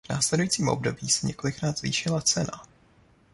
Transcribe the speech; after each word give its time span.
V 0.07 0.09
následujícím 0.09 0.67
období 0.67 1.09
se 1.09 1.27
několikrát 1.27 1.77
zvýšila 1.77 2.21
cena. 2.21 2.67